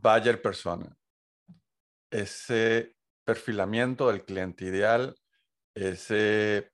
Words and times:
Bayer 0.00 0.40
Persona. 0.40 0.96
Ese 2.10 2.96
perfilamiento 3.24 4.08
del 4.08 4.24
cliente 4.24 4.64
ideal, 4.64 5.14
ese 5.74 6.72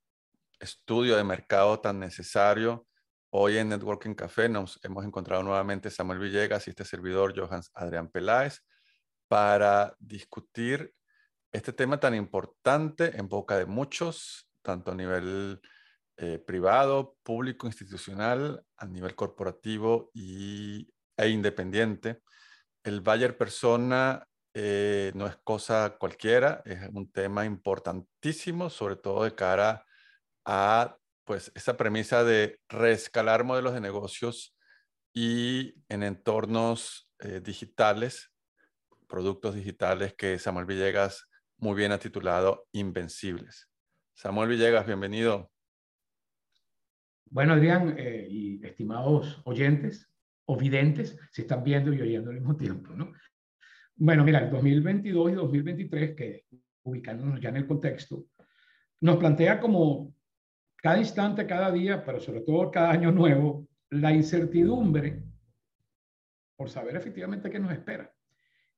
estudio 0.60 1.16
de 1.16 1.24
mercado 1.24 1.80
tan 1.80 1.98
necesario. 1.98 2.86
Hoy 3.30 3.58
en 3.58 3.68
Networking 3.68 4.14
Café 4.14 4.48
nos 4.48 4.78
hemos 4.84 5.04
encontrado 5.04 5.42
nuevamente 5.42 5.90
Samuel 5.90 6.20
Villegas 6.20 6.66
y 6.66 6.70
este 6.70 6.84
servidor 6.84 7.34
Johans 7.36 7.70
Adrián 7.74 8.08
Peláez 8.08 8.60
para 9.28 9.94
discutir 9.98 10.94
este 11.52 11.72
tema 11.72 11.98
tan 11.98 12.14
importante 12.14 13.16
en 13.18 13.28
boca 13.28 13.58
de 13.58 13.66
muchos, 13.66 14.48
tanto 14.62 14.92
a 14.92 14.94
nivel 14.94 15.60
eh, 16.16 16.38
privado, 16.38 17.16
público, 17.24 17.66
institucional, 17.66 18.64
a 18.76 18.86
nivel 18.86 19.16
corporativo 19.16 20.10
y, 20.14 20.88
e 21.16 21.28
independiente 21.28 22.22
el 22.86 23.00
Bayer 23.00 23.36
persona 23.36 24.28
eh, 24.54 25.10
no 25.16 25.26
es 25.26 25.36
cosa 25.38 25.96
cualquiera, 25.98 26.62
es 26.64 26.88
un 26.92 27.10
tema 27.10 27.44
importantísimo, 27.44 28.70
sobre 28.70 28.94
todo 28.94 29.24
de 29.24 29.34
cara 29.34 29.84
a 30.44 30.96
pues 31.24 31.50
esa 31.56 31.76
premisa 31.76 32.22
de 32.22 32.60
reescalar 32.68 33.42
modelos 33.42 33.74
de 33.74 33.80
negocios 33.80 34.56
y 35.12 35.74
en 35.88 36.04
entornos 36.04 37.10
eh, 37.18 37.40
digitales, 37.40 38.30
productos 39.08 39.56
digitales 39.56 40.14
que 40.14 40.38
Samuel 40.38 40.66
Villegas 40.66 41.28
muy 41.58 41.74
bien 41.74 41.90
ha 41.90 41.98
titulado 41.98 42.68
Invencibles. 42.70 43.68
Samuel 44.14 44.48
Villegas, 44.48 44.86
bienvenido. 44.86 45.50
Bueno, 47.24 47.54
Adrián 47.54 47.96
eh, 47.98 48.28
y 48.30 48.64
estimados 48.64 49.42
oyentes, 49.44 50.08
o 50.46 50.56
videntes 50.56 51.18
se 51.30 51.42
están 51.42 51.62
viendo 51.62 51.92
y 51.92 52.00
oyendo 52.00 52.30
al 52.30 52.36
mismo 52.36 52.56
tiempo, 52.56 52.92
¿no? 52.94 53.12
Bueno, 53.96 54.24
mira, 54.24 54.40
el 54.40 54.50
2022 54.50 55.32
y 55.32 55.34
2023, 55.34 56.14
que 56.14 56.44
ubicándonos 56.82 57.40
ya 57.40 57.48
en 57.48 57.56
el 57.56 57.66
contexto, 57.66 58.26
nos 59.00 59.16
plantea 59.16 59.60
como 59.60 60.14
cada 60.76 60.98
instante, 60.98 61.46
cada 61.46 61.70
día, 61.72 62.04
pero 62.04 62.20
sobre 62.20 62.42
todo 62.42 62.70
cada 62.70 62.90
año 62.90 63.10
nuevo, 63.10 63.66
la 63.90 64.12
incertidumbre 64.12 65.22
por 66.56 66.70
saber 66.70 66.96
efectivamente 66.96 67.50
qué 67.50 67.58
nos 67.58 67.72
espera. 67.72 68.12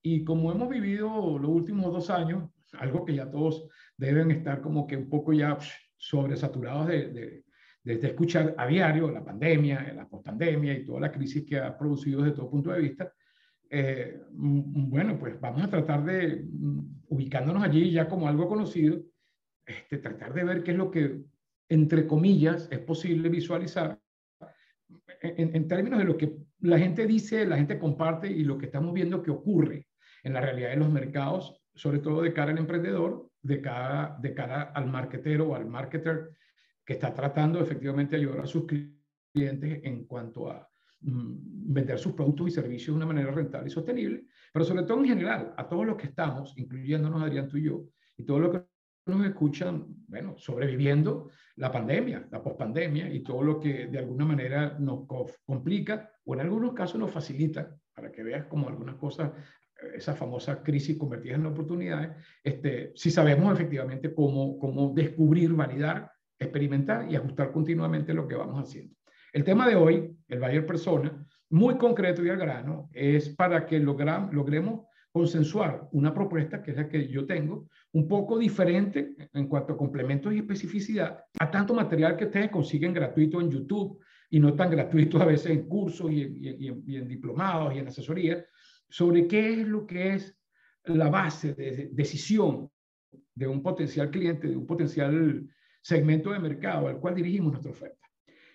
Y 0.02 0.24
como 0.24 0.52
hemos 0.52 0.68
vivido 0.68 1.38
los 1.38 1.50
últimos 1.50 1.92
dos 1.92 2.10
años, 2.10 2.50
algo 2.72 3.04
que 3.04 3.14
ya 3.14 3.30
todos 3.30 3.68
deben 3.96 4.30
estar 4.30 4.60
como 4.60 4.86
que 4.86 4.96
un 4.96 5.08
poco 5.08 5.32
ya 5.32 5.58
sobresaturados 5.96 6.86
de, 6.86 7.44
desde 7.88 8.08
escuchar 8.08 8.54
a 8.58 8.66
diario 8.66 9.10
la 9.10 9.24
pandemia, 9.24 9.94
la 9.94 10.06
postpandemia 10.06 10.74
y 10.74 10.84
toda 10.84 11.00
la 11.00 11.10
crisis 11.10 11.42
que 11.46 11.58
ha 11.58 11.76
producido 11.78 12.20
desde 12.20 12.36
todo 12.36 12.50
punto 12.50 12.70
de 12.70 12.82
vista, 12.82 13.10
eh, 13.70 14.20
mm, 14.30 14.90
bueno, 14.90 15.18
pues 15.18 15.40
vamos 15.40 15.62
a 15.62 15.70
tratar 15.70 16.04
de, 16.04 16.44
mm, 16.52 17.04
ubicándonos 17.08 17.62
allí 17.62 17.90
ya 17.90 18.06
como 18.06 18.28
algo 18.28 18.46
conocido, 18.46 19.00
este, 19.64 19.96
tratar 19.96 20.34
de 20.34 20.44
ver 20.44 20.62
qué 20.62 20.72
es 20.72 20.76
lo 20.76 20.90
que, 20.90 21.22
entre 21.70 22.06
comillas, 22.06 22.68
es 22.70 22.78
posible 22.80 23.30
visualizar 23.30 23.98
en, 25.22 25.56
en, 25.56 25.66
términos 25.66 25.98
de 25.98 26.04
lo 26.04 26.18
que 26.18 26.36
la 26.60 26.78
gente 26.78 27.06
dice, 27.06 27.46
la 27.46 27.56
gente 27.56 27.78
comparte 27.78 28.30
y 28.30 28.44
lo 28.44 28.58
que 28.58 28.66
estamos 28.66 28.92
viendo 28.92 29.22
que 29.22 29.30
ocurre 29.30 29.86
en 30.24 30.34
la 30.34 30.42
realidad 30.42 30.70
de 30.70 30.76
los 30.76 30.92
mercados, 30.92 31.64
sobre 31.74 32.00
todo 32.00 32.20
de 32.20 32.34
cara 32.34 32.52
al 32.52 32.58
emprendedor, 32.58 33.30
de 33.40 33.62
cara, 33.62 34.18
de 34.20 34.34
cara 34.34 34.62
al 34.74 34.90
marketero 34.90 35.48
o 35.48 35.54
al 35.54 35.64
marketer 35.64 36.36
que 36.88 36.94
está 36.94 37.12
tratando 37.12 37.60
efectivamente 37.60 38.16
de 38.16 38.22
ayudar 38.22 38.40
a 38.40 38.46
sus 38.46 38.64
clientes 38.64 39.80
en 39.84 40.06
cuanto 40.06 40.50
a 40.50 40.66
mm, 41.02 41.74
vender 41.74 41.98
sus 41.98 42.14
productos 42.14 42.48
y 42.48 42.50
servicios 42.50 42.94
de 42.94 42.96
una 42.96 43.04
manera 43.04 43.30
rentable 43.30 43.68
y 43.68 43.70
sostenible, 43.70 44.24
pero 44.50 44.64
sobre 44.64 44.84
todo 44.84 44.98
en 45.00 45.04
general, 45.04 45.52
a 45.54 45.68
todos 45.68 45.84
los 45.84 45.98
que 45.98 46.06
estamos, 46.06 46.54
incluyéndonos 46.56 47.22
Adrián, 47.22 47.46
tú 47.46 47.58
y 47.58 47.64
yo, 47.64 47.84
y 48.16 48.24
todos 48.24 48.40
los 48.40 48.52
que 48.52 48.64
nos 49.04 49.26
escuchan, 49.26 49.84
bueno, 50.06 50.38
sobreviviendo 50.38 51.28
la 51.56 51.70
pandemia, 51.70 52.26
la 52.30 52.42
pospandemia 52.42 53.12
y 53.12 53.20
todo 53.20 53.42
lo 53.42 53.60
que 53.60 53.88
de 53.88 53.98
alguna 53.98 54.24
manera 54.24 54.78
nos 54.78 55.06
complica 55.44 56.10
o 56.24 56.32
en 56.32 56.40
algunos 56.40 56.72
casos 56.72 56.98
nos 56.98 57.10
facilita, 57.10 57.76
para 57.92 58.10
que 58.10 58.22
veas 58.22 58.46
como 58.46 58.66
algunas 58.66 58.94
cosas, 58.94 59.32
esa 59.94 60.14
famosa 60.14 60.62
crisis 60.62 60.96
convertida 60.96 61.34
en 61.34 61.44
oportunidades, 61.44 62.16
este, 62.42 62.92
si 62.94 63.10
sabemos 63.10 63.52
efectivamente 63.52 64.14
cómo, 64.14 64.58
cómo 64.58 64.94
descubrir, 64.94 65.52
validar 65.52 66.10
experimentar 66.38 67.10
y 67.10 67.16
ajustar 67.16 67.52
continuamente 67.52 68.14
lo 68.14 68.26
que 68.26 68.34
vamos 68.34 68.62
haciendo. 68.62 68.94
El 69.32 69.44
tema 69.44 69.68
de 69.68 69.76
hoy, 69.76 70.16
el 70.28 70.38
Bayer 70.38 70.66
Persona, 70.66 71.26
muy 71.50 71.76
concreto 71.76 72.24
y 72.24 72.30
al 72.30 72.38
grano, 72.38 72.88
es 72.92 73.28
para 73.30 73.66
que 73.66 73.78
logremos 73.78 74.86
consensuar 75.10 75.88
una 75.92 76.12
propuesta, 76.14 76.62
que 76.62 76.70
es 76.72 76.76
la 76.76 76.88
que 76.88 77.08
yo 77.08 77.26
tengo, 77.26 77.68
un 77.92 78.06
poco 78.06 78.38
diferente 78.38 79.14
en 79.32 79.48
cuanto 79.48 79.72
a 79.72 79.76
complementos 79.76 80.32
y 80.32 80.38
especificidad, 80.38 81.24
a 81.38 81.50
tanto 81.50 81.74
material 81.74 82.16
que 82.16 82.26
ustedes 82.26 82.50
consiguen 82.50 82.92
gratuito 82.92 83.40
en 83.40 83.50
YouTube 83.50 83.98
y 84.30 84.38
no 84.38 84.54
tan 84.54 84.70
gratuito 84.70 85.20
a 85.20 85.24
veces 85.24 85.50
en 85.50 85.66
cursos 85.66 86.10
y, 86.10 86.22
y 86.86 86.96
en 86.96 87.08
diplomados 87.08 87.74
y 87.74 87.78
en 87.78 87.88
asesoría, 87.88 88.44
sobre 88.88 89.26
qué 89.26 89.60
es 89.60 89.66
lo 89.66 89.86
que 89.86 90.14
es 90.14 90.38
la 90.84 91.08
base 91.08 91.54
de 91.54 91.90
decisión 91.92 92.70
de 93.34 93.46
un 93.46 93.62
potencial 93.62 94.10
cliente, 94.10 94.48
de 94.48 94.56
un 94.56 94.66
potencial 94.66 95.48
segmento 95.80 96.32
de 96.32 96.38
mercado 96.38 96.88
al 96.88 96.98
cual 96.98 97.14
dirigimos 97.14 97.52
nuestra 97.52 97.72
oferta. 97.72 98.08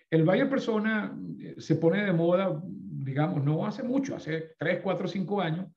El 0.09 0.23
buyer 0.23 0.49
persona 0.49 1.17
eh, 1.39 1.55
se 1.57 1.75
pone 1.75 2.03
de 2.03 2.13
moda, 2.13 2.61
digamos, 2.63 3.43
no 3.43 3.65
hace 3.65 3.83
mucho, 3.83 4.15
hace 4.15 4.51
3, 4.57 4.81
4, 4.83 5.07
5 5.07 5.41
años, 5.41 5.67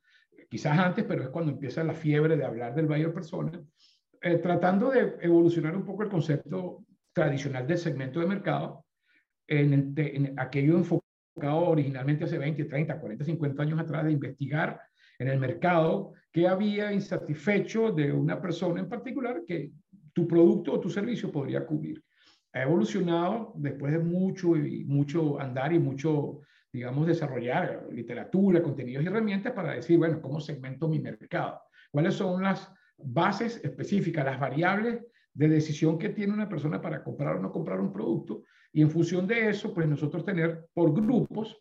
quizás 0.51 0.79
antes, 0.79 1.05
pero 1.05 1.23
es 1.23 1.29
cuando 1.31 1.53
empieza 1.53 1.83
la 1.83 1.95
fiebre 1.95 2.37
de 2.37 2.45
hablar 2.45 2.75
del 2.75 2.87
buyer 2.87 3.13
persona, 3.13 3.61
eh, 4.21 4.37
tratando 4.39 4.91
de 4.91 5.17
evolucionar 5.21 5.77
un 5.77 5.85
poco 5.85 6.03
el 6.03 6.09
concepto 6.09 6.85
tradicional 7.13 7.67
del 7.67 7.79
segmento 7.79 8.21
de 8.21 8.27
mercado 8.27 8.85
en, 9.47 9.95
en 9.97 10.39
aquello 10.39 10.77
enfocado 10.77 11.07
originalmente 11.45 12.25
hace 12.25 12.39
20, 12.39 12.65
30, 12.65 13.01
40, 13.01 13.25
50 13.25 13.63
años 13.63 13.81
atrás 13.81 14.05
de 14.05 14.13
investigar 14.13 14.81
en 15.19 15.29
el 15.29 15.39
mercado 15.39 16.13
qué 16.33 16.47
había 16.47 16.93
insatisfecho 16.93 17.93
de 17.93 18.13
una 18.13 18.41
persona 18.41 18.81
en 18.81 18.89
particular 18.89 19.43
que 19.47 19.71
tu 20.17 20.27
producto 20.27 20.73
o 20.73 20.81
tu 20.81 20.89
servicio 20.89 21.31
podría 21.31 21.67
cubrir. 21.67 22.03
Ha 22.55 22.63
evolucionado 22.63 23.53
después 23.55 23.93
de 23.93 23.99
mucho 23.99 24.57
y 24.57 24.83
mucho 24.87 25.39
andar 25.39 25.75
y 25.75 25.79
mucho, 25.79 26.41
digamos, 26.73 27.07
desarrollar 27.07 27.87
literatura, 27.93 28.63
contenidos 28.63 29.05
y 29.05 29.09
herramientas 29.09 29.53
para 29.53 29.75
decir, 29.75 29.99
bueno, 29.99 30.23
¿cómo 30.23 30.41
segmento 30.41 30.89
mi 30.89 31.01
mercado? 31.01 31.61
¿Cuáles 31.91 32.15
son 32.15 32.43
las 32.43 32.73
bases 32.97 33.63
específicas, 33.63 34.25
las 34.25 34.41
variables 34.41 35.05
de 35.35 35.49
decisión 35.49 35.99
que 35.99 36.09
tiene 36.09 36.33
una 36.33 36.49
persona 36.49 36.81
para 36.81 37.05
comprar 37.05 37.37
o 37.37 37.43
no 37.43 37.53
comprar 37.53 37.79
un 37.79 37.93
producto? 37.93 38.45
Y 38.73 38.81
en 38.81 38.91
función 38.91 39.27
de 39.27 39.51
eso, 39.51 39.75
pues 39.75 39.87
nosotros 39.87 40.25
tener 40.25 40.67
por 40.73 40.95
grupos 40.95 41.59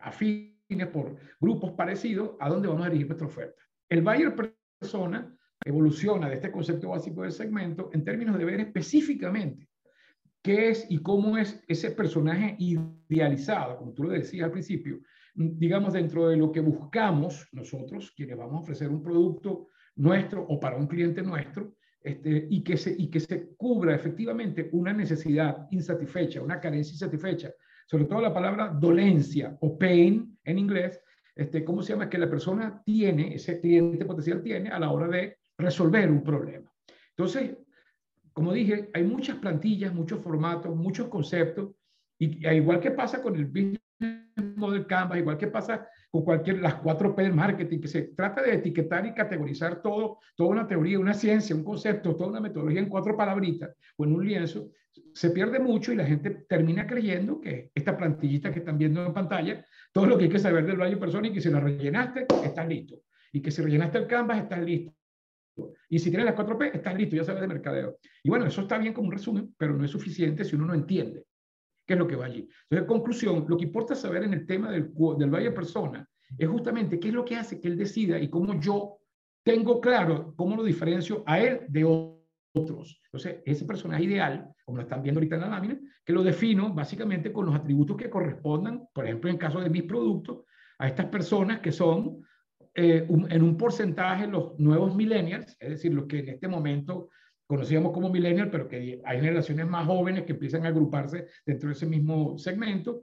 afines, 0.00 0.86
por 0.90 1.14
grupos 1.38 1.72
parecidos, 1.72 2.36
a 2.40 2.48
dónde 2.48 2.68
vamos 2.68 2.86
a 2.86 2.88
dirigir 2.88 3.08
nuestra 3.08 3.26
oferta. 3.26 3.62
El 3.86 4.00
buyer 4.00 4.34
persona 4.80 5.38
evoluciona 5.70 6.28
de 6.28 6.36
este 6.36 6.50
concepto 6.50 6.90
básico 6.90 7.22
del 7.22 7.32
segmento 7.32 7.90
en 7.92 8.04
términos 8.04 8.38
de 8.38 8.44
ver 8.44 8.60
específicamente 8.60 9.68
qué 10.42 10.70
es 10.70 10.86
y 10.88 10.98
cómo 10.98 11.36
es 11.36 11.62
ese 11.68 11.90
personaje 11.90 12.56
idealizado, 12.58 13.76
como 13.76 13.92
tú 13.92 14.04
lo 14.04 14.10
decías 14.10 14.44
al 14.44 14.52
principio, 14.52 15.00
digamos 15.34 15.92
dentro 15.92 16.28
de 16.28 16.36
lo 16.36 16.50
que 16.50 16.60
buscamos 16.60 17.48
nosotros, 17.52 18.12
quienes 18.16 18.36
vamos 18.36 18.54
a 18.54 18.62
ofrecer 18.62 18.88
un 18.88 19.02
producto 19.02 19.68
nuestro 19.96 20.42
o 20.42 20.58
para 20.58 20.76
un 20.76 20.86
cliente 20.86 21.22
nuestro, 21.22 21.74
este, 22.00 22.46
y, 22.48 22.62
que 22.62 22.76
se, 22.76 22.94
y 22.96 23.08
que 23.08 23.20
se 23.20 23.54
cubra 23.56 23.94
efectivamente 23.94 24.68
una 24.72 24.92
necesidad 24.92 25.66
insatisfecha, 25.70 26.40
una 26.40 26.60
carencia 26.60 26.92
insatisfecha, 26.92 27.52
sobre 27.86 28.04
todo 28.04 28.20
la 28.20 28.32
palabra 28.32 28.68
dolencia 28.68 29.56
o 29.60 29.76
pain 29.76 30.38
en 30.44 30.58
inglés, 30.58 31.00
este, 31.34 31.64
¿cómo 31.64 31.82
se 31.82 31.92
llama? 31.92 32.08
Que 32.08 32.18
la 32.18 32.30
persona 32.30 32.82
tiene, 32.84 33.34
ese 33.34 33.60
cliente 33.60 34.04
potencial 34.04 34.42
tiene 34.42 34.70
a 34.70 34.78
la 34.78 34.90
hora 34.90 35.08
de 35.08 35.37
resolver 35.58 36.10
un 36.10 36.22
problema. 36.22 36.72
Entonces, 37.10 37.56
como 38.32 38.52
dije, 38.52 38.88
hay 38.94 39.02
muchas 39.02 39.36
plantillas, 39.38 39.92
muchos 39.92 40.20
formatos, 40.20 40.74
muchos 40.74 41.08
conceptos, 41.08 41.70
y 42.18 42.46
al 42.46 42.56
igual 42.56 42.80
que 42.80 42.92
pasa 42.92 43.20
con 43.20 43.34
el 43.36 43.46
business 43.46 43.80
del 43.98 44.86
Canvas, 44.86 45.18
igual 45.18 45.36
que 45.36 45.48
pasa 45.48 45.88
con 46.10 46.24
cualquier, 46.24 46.60
las 46.60 46.76
cuatro 46.76 47.14
P 47.14 47.22
del 47.22 47.34
marketing, 47.34 47.80
que 47.80 47.88
se 47.88 48.02
trata 48.02 48.42
de 48.42 48.54
etiquetar 48.54 49.06
y 49.06 49.14
categorizar 49.14 49.82
todo, 49.82 50.18
toda 50.36 50.50
una 50.50 50.66
teoría, 50.66 50.98
una 50.98 51.14
ciencia, 51.14 51.54
un 51.54 51.64
concepto, 51.64 52.14
toda 52.16 52.30
una 52.30 52.40
metodología 52.40 52.80
en 52.80 52.88
cuatro 52.88 53.16
palabritas 53.16 53.70
o 53.96 54.04
en 54.04 54.12
un 54.12 54.26
lienzo, 54.26 54.70
se 55.14 55.30
pierde 55.30 55.58
mucho 55.58 55.92
y 55.92 55.96
la 55.96 56.06
gente 56.06 56.46
termina 56.48 56.86
creyendo 56.86 57.40
que 57.40 57.70
esta 57.74 57.96
plantillita 57.96 58.52
que 58.52 58.60
están 58.60 58.78
viendo 58.78 59.04
en 59.04 59.12
pantalla, 59.12 59.64
todo 59.92 60.06
lo 60.06 60.16
que 60.16 60.24
hay 60.24 60.30
que 60.30 60.38
saber 60.38 60.64
del 60.64 60.80
Valle 60.80 60.96
Persona 60.96 61.28
y 61.28 61.32
que 61.32 61.40
si 61.40 61.50
la 61.50 61.60
rellenaste, 61.60 62.26
estás 62.44 62.68
listo. 62.68 63.02
Y 63.32 63.42
que 63.42 63.50
si 63.50 63.62
rellenaste 63.62 63.98
el 63.98 64.06
Canvas, 64.06 64.38
estás 64.38 64.60
listo. 64.60 64.92
Y 65.88 65.98
si 65.98 66.10
tienes 66.10 66.26
las 66.26 66.34
cuatro 66.34 66.58
P, 66.58 66.70
estás 66.74 66.96
listo, 66.96 67.16
ya 67.16 67.24
sabes 67.24 67.40
de 67.40 67.48
mercadeo. 67.48 67.98
Y 68.22 68.28
bueno, 68.28 68.46
eso 68.46 68.62
está 68.62 68.78
bien 68.78 68.92
como 68.92 69.08
un 69.08 69.12
resumen, 69.12 69.54
pero 69.56 69.74
no 69.74 69.84
es 69.84 69.90
suficiente 69.90 70.44
si 70.44 70.56
uno 70.56 70.66
no 70.66 70.74
entiende 70.74 71.24
qué 71.86 71.94
es 71.94 71.98
lo 71.98 72.06
que 72.06 72.16
va 72.16 72.26
allí. 72.26 72.40
Entonces, 72.40 72.82
en 72.82 72.86
conclusión, 72.86 73.46
lo 73.48 73.56
que 73.56 73.64
importa 73.64 73.94
saber 73.94 74.24
en 74.24 74.34
el 74.34 74.46
tema 74.46 74.70
del, 74.70 74.92
del 75.18 75.30
Valle 75.30 75.50
Persona 75.52 76.06
es 76.36 76.48
justamente 76.48 77.00
qué 77.00 77.08
es 77.08 77.14
lo 77.14 77.24
que 77.24 77.36
hace 77.36 77.60
que 77.60 77.68
él 77.68 77.78
decida 77.78 78.18
y 78.18 78.28
cómo 78.28 78.60
yo 78.60 78.98
tengo 79.42 79.80
claro 79.80 80.34
cómo 80.36 80.56
lo 80.56 80.62
diferencio 80.62 81.22
a 81.26 81.40
él 81.40 81.60
de 81.68 81.84
otros. 82.54 83.00
Entonces, 83.04 83.42
ese 83.46 83.64
personaje 83.64 84.04
ideal, 84.04 84.46
como 84.64 84.76
lo 84.76 84.82
están 84.82 85.02
viendo 85.02 85.20
ahorita 85.20 85.36
en 85.36 85.40
la 85.40 85.48
lámina, 85.48 85.80
que 86.04 86.12
lo 86.12 86.22
defino 86.22 86.74
básicamente 86.74 87.32
con 87.32 87.46
los 87.46 87.54
atributos 87.54 87.96
que 87.96 88.10
correspondan, 88.10 88.86
por 88.92 89.06
ejemplo, 89.06 89.30
en 89.30 89.38
caso 89.38 89.60
de 89.60 89.70
mis 89.70 89.84
productos, 89.84 90.44
a 90.78 90.86
estas 90.86 91.06
personas 91.06 91.60
que 91.60 91.72
son 91.72 92.22
eh, 92.80 93.08
en 93.08 93.42
un 93.42 93.56
porcentaje 93.56 94.28
los 94.28 94.56
nuevos 94.60 94.94
millennials, 94.94 95.56
es 95.58 95.68
decir, 95.68 95.92
los 95.92 96.06
que 96.06 96.20
en 96.20 96.28
este 96.28 96.46
momento 96.46 97.08
conocíamos 97.44 97.90
como 97.92 98.08
millennials, 98.08 98.50
pero 98.52 98.68
que 98.68 99.00
hay 99.04 99.16
generaciones 99.16 99.66
más 99.66 99.84
jóvenes 99.84 100.22
que 100.22 100.34
empiezan 100.34 100.64
a 100.64 100.68
agruparse 100.68 101.26
dentro 101.44 101.70
de 101.70 101.72
ese 101.72 101.86
mismo 101.86 102.38
segmento, 102.38 103.02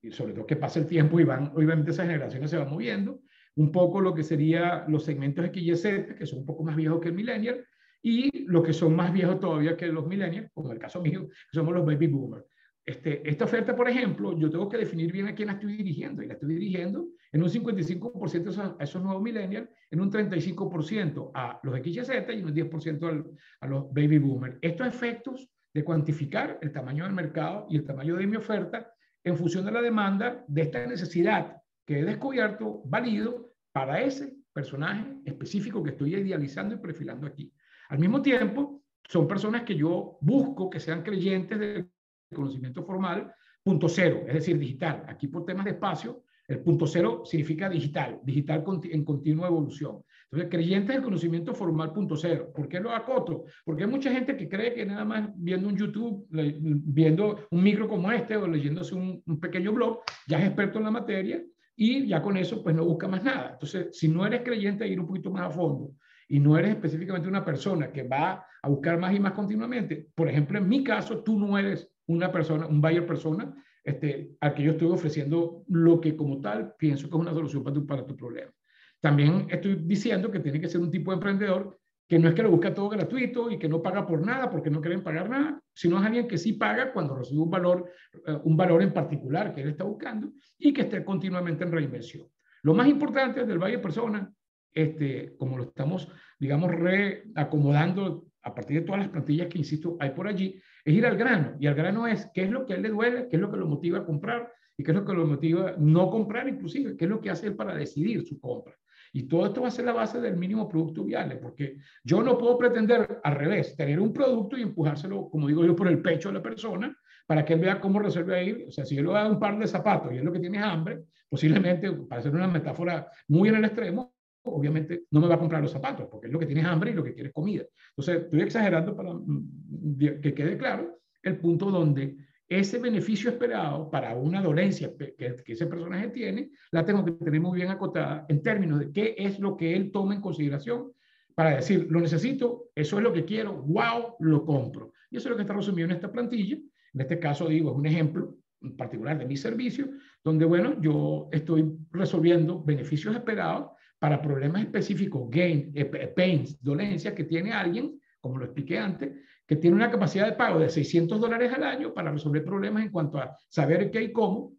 y 0.00 0.12
sobre 0.12 0.32
todo 0.32 0.46
que 0.46 0.54
pasa 0.54 0.78
el 0.78 0.86
tiempo 0.86 1.18
y 1.18 1.24
van, 1.24 1.50
obviamente 1.56 1.90
esas 1.90 2.06
generaciones 2.06 2.50
se 2.50 2.56
van 2.56 2.70
moviendo, 2.70 3.18
un 3.56 3.72
poco 3.72 4.00
lo 4.00 4.14
que 4.14 4.22
sería 4.22 4.84
los 4.86 5.04
segmentos 5.04 5.44
XYZ, 5.46 6.14
que 6.16 6.24
son 6.24 6.38
un 6.40 6.46
poco 6.46 6.62
más 6.62 6.76
viejos 6.76 7.00
que 7.00 7.08
el 7.08 7.14
millennial, 7.14 7.66
y 8.02 8.44
los 8.46 8.62
que 8.62 8.72
son 8.72 8.94
más 8.94 9.12
viejos 9.12 9.40
todavía 9.40 9.76
que 9.76 9.88
los 9.88 10.06
millennials, 10.06 10.52
como 10.54 10.70
el 10.70 10.78
caso 10.78 11.02
mío, 11.02 11.26
que 11.26 11.54
somos 11.58 11.74
los 11.74 11.84
baby 11.84 12.06
boomers. 12.06 12.44
Este, 12.86 13.28
esta 13.28 13.46
oferta, 13.46 13.74
por 13.74 13.88
ejemplo, 13.88 14.38
yo 14.38 14.48
tengo 14.48 14.68
que 14.68 14.78
definir 14.78 15.10
bien 15.10 15.26
a 15.26 15.34
quién 15.34 15.48
la 15.48 15.54
estoy 15.54 15.76
dirigiendo, 15.76 16.22
y 16.22 16.28
la 16.28 16.34
estoy 16.34 16.54
dirigiendo 16.54 17.08
en 17.32 17.42
un 17.42 17.48
55% 17.48 18.76
a 18.78 18.84
esos 18.84 19.02
nuevos 19.02 19.20
millennials, 19.20 19.68
en 19.90 20.00
un 20.00 20.10
35% 20.10 21.32
a 21.34 21.58
los 21.64 21.74
XYZ 21.80 22.10
y 22.32 22.42
un 22.44 22.54
10% 22.54 23.36
a 23.60 23.66
los 23.66 23.92
baby 23.92 24.18
boomers. 24.18 24.58
Estos 24.62 24.86
efectos 24.86 25.50
de 25.74 25.82
cuantificar 25.82 26.60
el 26.62 26.70
tamaño 26.70 27.02
del 27.04 27.12
mercado 27.12 27.66
y 27.68 27.76
el 27.76 27.84
tamaño 27.84 28.14
de 28.16 28.26
mi 28.28 28.36
oferta 28.36 28.88
en 29.24 29.36
función 29.36 29.64
de 29.64 29.72
la 29.72 29.82
demanda 29.82 30.44
de 30.46 30.62
esta 30.62 30.86
necesidad 30.86 31.60
que 31.84 31.98
he 31.98 32.04
descubierto, 32.04 32.82
válido 32.84 33.52
para 33.72 34.00
ese 34.00 34.36
personaje 34.52 35.18
específico 35.24 35.82
que 35.82 35.90
estoy 35.90 36.14
idealizando 36.14 36.76
y 36.76 36.78
perfilando 36.78 37.26
aquí. 37.26 37.52
Al 37.88 37.98
mismo 37.98 38.22
tiempo, 38.22 38.84
son 39.08 39.26
personas 39.26 39.64
que 39.64 39.74
yo 39.74 40.18
busco 40.20 40.70
que 40.70 40.80
sean 40.80 41.02
creyentes 41.02 41.58
del 41.58 41.90
conocimiento 42.34 42.84
formal, 42.84 43.32
punto 43.62 43.88
cero, 43.88 44.24
es 44.26 44.34
decir, 44.34 44.58
digital. 44.58 45.04
Aquí 45.08 45.28
por 45.28 45.44
temas 45.44 45.64
de 45.64 45.72
espacio, 45.72 46.22
el 46.48 46.60
punto 46.60 46.86
cero 46.86 47.22
significa 47.24 47.68
digital, 47.68 48.20
digital 48.22 48.64
en 48.84 49.04
continua 49.04 49.48
evolución. 49.48 50.02
Entonces, 50.24 50.48
creyentes 50.50 50.94
del 50.94 51.04
conocimiento 51.04 51.54
formal 51.54 51.92
punto 51.92 52.16
cero. 52.16 52.52
¿Por 52.54 52.68
qué 52.68 52.78
lo 52.78 52.92
acoto? 52.92 53.44
Porque 53.64 53.84
hay 53.84 53.90
mucha 53.90 54.12
gente 54.12 54.36
que 54.36 54.48
cree 54.48 54.74
que 54.74 54.86
nada 54.86 55.04
más 55.04 55.30
viendo 55.36 55.68
un 55.68 55.76
YouTube, 55.76 56.26
viendo 56.30 57.46
un 57.50 57.62
micro 57.62 57.88
como 57.88 58.10
este 58.12 58.36
o 58.36 58.46
leyéndose 58.46 58.94
un, 58.94 59.22
un 59.26 59.40
pequeño 59.40 59.72
blog, 59.72 60.00
ya 60.28 60.38
es 60.38 60.46
experto 60.46 60.78
en 60.78 60.84
la 60.84 60.90
materia 60.90 61.42
y 61.74 62.06
ya 62.06 62.22
con 62.22 62.36
eso 62.36 62.62
pues 62.62 62.74
no 62.74 62.84
busca 62.84 63.08
más 63.08 63.24
nada. 63.24 63.50
Entonces, 63.52 63.88
si 63.92 64.08
no 64.08 64.24
eres 64.24 64.42
creyente, 64.42 64.86
ir 64.86 65.00
un 65.00 65.06
poquito 65.06 65.30
más 65.30 65.42
a 65.42 65.50
fondo 65.50 65.92
y 66.28 66.40
no 66.40 66.56
eres 66.56 66.70
específicamente 66.70 67.28
una 67.28 67.44
persona 67.44 67.92
que 67.92 68.02
va 68.02 68.44
a 68.62 68.68
buscar 68.68 68.98
más 68.98 69.14
y 69.14 69.20
más 69.20 69.32
continuamente, 69.32 70.08
por 70.14 70.28
ejemplo, 70.28 70.58
en 70.58 70.68
mi 70.68 70.82
caso, 70.82 71.22
tú 71.22 71.38
no 71.38 71.56
eres 71.58 71.92
una 72.06 72.30
persona, 72.30 72.66
un 72.66 72.80
buyer 72.80 73.06
persona, 73.06 73.54
este, 73.84 74.36
al 74.40 74.54
que 74.54 74.62
yo 74.62 74.72
estoy 74.72 74.88
ofreciendo 74.88 75.64
lo 75.68 76.00
que 76.00 76.16
como 76.16 76.40
tal 76.40 76.74
pienso 76.76 77.08
que 77.08 77.16
es 77.16 77.20
una 77.20 77.32
solución 77.32 77.62
para 77.62 77.74
tu, 77.74 77.86
para 77.86 78.06
tu 78.06 78.16
problema. 78.16 78.52
También 79.00 79.46
estoy 79.50 79.76
diciendo 79.76 80.30
que 80.30 80.40
tiene 80.40 80.60
que 80.60 80.68
ser 80.68 80.80
un 80.80 80.90
tipo 80.90 81.10
de 81.10 81.16
emprendedor 81.16 81.78
que 82.08 82.18
no 82.18 82.28
es 82.28 82.34
que 82.34 82.42
lo 82.42 82.50
busca 82.50 82.72
todo 82.72 82.88
gratuito 82.88 83.50
y 83.50 83.58
que 83.58 83.68
no 83.68 83.82
paga 83.82 84.06
por 84.06 84.24
nada 84.24 84.48
porque 84.48 84.70
no 84.70 84.80
quieren 84.80 85.02
pagar 85.02 85.28
nada, 85.28 85.60
sino 85.74 85.98
es 85.98 86.06
alguien 86.06 86.28
que 86.28 86.38
sí 86.38 86.52
paga 86.52 86.92
cuando 86.92 87.16
recibe 87.16 87.40
un 87.40 87.50
valor, 87.50 87.90
eh, 88.26 88.38
un 88.44 88.56
valor 88.56 88.82
en 88.82 88.92
particular 88.92 89.54
que 89.54 89.62
él 89.62 89.70
está 89.70 89.84
buscando 89.84 90.32
y 90.58 90.72
que 90.72 90.82
esté 90.82 91.04
continuamente 91.04 91.64
en 91.64 91.72
reinversión. 91.72 92.28
Lo 92.62 92.74
más 92.74 92.86
importante 92.86 93.44
del 93.44 93.58
Valle 93.58 93.78
Persona, 93.78 94.32
este, 94.72 95.36
como 95.36 95.56
lo 95.56 95.64
estamos, 95.64 96.08
digamos, 96.38 96.70
reacomodando 96.72 98.26
a 98.46 98.54
partir 98.54 98.78
de 98.78 98.86
todas 98.86 99.00
las 99.00 99.10
plantillas 99.10 99.48
que, 99.48 99.58
insisto, 99.58 99.96
hay 99.98 100.10
por 100.10 100.28
allí, 100.28 100.60
es 100.84 100.94
ir 100.94 101.04
al 101.04 101.16
grano. 101.16 101.56
Y 101.58 101.66
al 101.66 101.74
grano 101.74 102.06
es 102.06 102.30
qué 102.32 102.44
es 102.44 102.50
lo 102.50 102.64
que 102.64 102.74
a 102.74 102.76
él 102.76 102.82
le 102.82 102.90
duele, 102.90 103.26
qué 103.28 103.36
es 103.36 103.42
lo 103.42 103.50
que 103.50 103.56
lo 103.56 103.66
motiva 103.66 103.98
a 103.98 104.04
comprar 104.06 104.52
y 104.78 104.84
qué 104.84 104.92
es 104.92 104.96
lo 104.96 105.04
que 105.04 105.12
lo 105.12 105.26
motiva 105.26 105.70
a 105.70 105.74
no 105.78 106.08
comprar, 106.10 106.48
inclusive, 106.48 106.96
qué 106.96 107.06
es 107.06 107.10
lo 107.10 107.20
que 107.20 107.30
hace 107.30 107.48
él 107.48 107.56
para 107.56 107.74
decidir 107.74 108.24
su 108.24 108.40
compra. 108.40 108.74
Y 109.12 109.24
todo 109.24 109.46
esto 109.46 109.62
va 109.62 109.68
a 109.68 109.72
ser 109.72 109.84
la 109.84 109.92
base 109.92 110.20
del 110.20 110.36
mínimo 110.36 110.68
producto 110.68 111.02
viable, 111.02 111.36
porque 111.36 111.78
yo 112.04 112.22
no 112.22 112.38
puedo 112.38 112.56
pretender 112.56 113.20
al 113.24 113.34
revés, 113.34 113.74
tener 113.74 113.98
un 113.98 114.12
producto 114.12 114.56
y 114.56 114.62
empujárselo, 114.62 115.28
como 115.28 115.48
digo 115.48 115.64
yo, 115.64 115.74
por 115.74 115.88
el 115.88 116.00
pecho 116.00 116.28
de 116.28 116.34
la 116.34 116.42
persona 116.42 116.96
para 117.26 117.44
que 117.44 117.54
él 117.54 117.60
vea 117.60 117.80
cómo 117.80 117.98
resuelve 117.98 118.36
ahí. 118.36 118.64
O 118.68 118.70
sea, 118.70 118.84
si 118.84 118.94
yo 118.94 119.02
le 119.02 119.08
doy 119.08 119.28
un 119.28 119.40
par 119.40 119.58
de 119.58 119.66
zapatos 119.66 120.12
y 120.12 120.18
es 120.18 120.24
lo 120.24 120.32
que 120.32 120.38
tiene 120.38 120.58
hambre, 120.58 121.06
posiblemente, 121.28 121.90
para 121.92 122.20
hacer 122.20 122.32
una 122.32 122.46
metáfora 122.46 123.10
muy 123.28 123.48
en 123.48 123.56
el 123.56 123.64
extremo, 123.64 124.15
obviamente 124.50 125.04
no 125.10 125.20
me 125.20 125.28
va 125.28 125.34
a 125.34 125.38
comprar 125.38 125.62
los 125.62 125.72
zapatos, 125.72 126.08
porque 126.10 126.26
es 126.26 126.32
lo 126.32 126.38
que 126.38 126.46
tiene 126.46 126.62
hambre 126.62 126.90
y 126.90 126.94
lo 126.94 127.04
que 127.04 127.14
quiere 127.14 127.28
es 127.28 127.34
comida. 127.34 127.64
Entonces, 127.90 128.24
estoy 128.24 128.40
exagerando 128.40 128.96
para 128.96 129.12
mm, 129.12 129.98
que 130.22 130.34
quede 130.34 130.56
claro 130.56 130.98
el 131.22 131.38
punto 131.38 131.70
donde 131.70 132.16
ese 132.48 132.78
beneficio 132.78 133.30
esperado 133.30 133.90
para 133.90 134.14
una 134.14 134.40
dolencia 134.40 134.92
que, 134.96 135.14
que, 135.16 135.52
ese 135.52 135.66
personaje 135.66 136.08
tiene, 136.08 136.50
la 136.70 136.84
tengo 136.84 137.04
que 137.04 137.12
tener 137.12 137.40
muy 137.40 137.56
bien 137.56 137.70
acotada 137.70 138.24
en 138.28 138.42
términos 138.42 138.78
de 138.78 138.92
qué 138.92 139.14
es 139.18 139.40
lo 139.40 139.56
que 139.56 139.74
él 139.74 139.90
toma 139.90 140.14
en 140.14 140.20
consideración 140.20 140.92
para 141.34 141.56
decir, 141.56 141.86
lo 141.90 142.00
necesito, 142.00 142.70
eso 142.74 142.96
es 142.96 143.02
lo 143.02 143.12
que 143.12 143.24
quiero, 143.24 143.52
wow, 143.52 144.14
lo 144.20 144.44
compro. 144.44 144.92
Y 145.10 145.16
eso 145.16 145.28
es 145.28 145.30
lo 145.30 145.36
que 145.36 145.42
está 145.42 145.54
resumido 145.54 145.86
en 145.86 145.94
esta 145.94 146.10
plantilla. 146.10 146.56
En 146.56 147.00
este 147.00 147.18
caso, 147.18 147.48
digo, 147.48 147.72
es 147.72 147.76
un 147.76 147.86
ejemplo 147.86 148.36
particular 148.78 149.18
de 149.18 149.26
mi 149.26 149.36
servicio, 149.36 149.90
donde, 150.24 150.44
bueno, 150.44 150.80
yo 150.80 151.28
estoy 151.30 151.76
resolviendo 151.90 152.62
beneficios 152.62 153.14
esperados 153.14 153.72
para 153.98 154.20
problemas 154.20 154.62
específicos, 154.62 155.28
gain, 155.30 155.72
eh, 155.74 155.84
pains, 156.14 156.62
dolencias 156.62 157.14
que 157.14 157.24
tiene 157.24 157.52
alguien, 157.52 157.98
como 158.20 158.38
lo 158.38 158.44
expliqué 158.44 158.78
antes, 158.78 159.12
que 159.46 159.56
tiene 159.56 159.76
una 159.76 159.90
capacidad 159.90 160.26
de 160.26 160.32
pago 160.32 160.58
de 160.58 160.68
600 160.68 161.20
dólares 161.20 161.52
al 161.52 161.62
año 161.62 161.94
para 161.94 162.10
resolver 162.10 162.44
problemas 162.44 162.82
en 162.82 162.90
cuanto 162.90 163.18
a 163.18 163.36
saber 163.48 163.90
qué 163.90 164.02
y 164.02 164.12
cómo, 164.12 164.54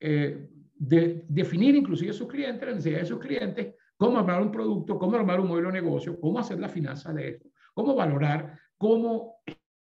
eh, 0.00 0.48
de, 0.74 1.24
definir 1.28 1.76
inclusive 1.76 2.10
a 2.10 2.14
sus 2.14 2.26
clientes, 2.26 2.66
la 2.66 2.74
necesidad 2.74 3.00
de 3.00 3.06
sus 3.06 3.18
clientes, 3.18 3.74
cómo 3.96 4.18
armar 4.18 4.40
un 4.40 4.50
producto, 4.50 4.98
cómo 4.98 5.16
armar 5.16 5.40
un 5.40 5.48
modelo 5.48 5.68
de 5.68 5.80
negocio, 5.80 6.18
cómo 6.18 6.38
hacer 6.38 6.58
la 6.58 6.68
finanza 6.68 7.12
de 7.12 7.28
esto, 7.28 7.50
cómo 7.74 7.94
valorar, 7.94 8.58
cómo 8.78 9.36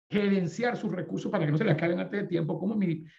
gerenciar 0.09 0.77
sus 0.77 0.91
recursos 0.91 1.31
para 1.31 1.45
que 1.45 1.53
no 1.53 1.59
se 1.59 1.65
le 1.65 1.73
acaben 1.73 2.01
antes 2.01 2.23
de 2.23 2.29
tiempo, 2.29 2.59
cómo 2.59 2.77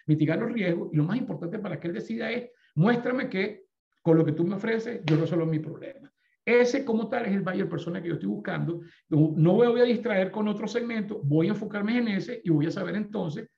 mitigar 0.07 0.39
los 0.39 0.51
riesgos. 0.51 0.89
Y 0.91 0.97
lo 0.97 1.03
más 1.03 1.17
importante 1.17 1.59
para 1.59 1.79
que 1.79 1.87
él 1.87 1.93
decida 1.93 2.31
es, 2.31 2.49
muéstrame 2.73 3.29
que 3.29 3.66
con 4.07 4.17
lo 4.17 4.23
que 4.23 4.31
tú 4.31 4.45
me 4.45 4.55
ofreces 4.55 5.01
yo 5.05 5.17
resuelvo 5.17 5.45
mi 5.45 5.59
problema. 5.59 6.09
Ese 6.45 6.85
como 6.85 7.09
tal 7.09 7.25
es 7.25 7.33
el 7.33 7.41
buyer 7.41 7.67
persona 7.67 8.01
que 8.01 8.07
yo 8.07 8.13
estoy 8.13 8.29
buscando. 8.29 8.79
No 9.09 9.53
voy 9.55 9.81
a 9.81 9.83
distraer 9.83 10.31
con 10.31 10.47
otro 10.47 10.65
segmento, 10.65 11.19
voy 11.21 11.47
a 11.47 11.49
enfocarme 11.49 11.97
en 11.97 12.07
ese 12.07 12.39
y 12.41 12.49
voy 12.49 12.67
a 12.67 12.71
saber 12.71 12.95
entonces 12.95 13.49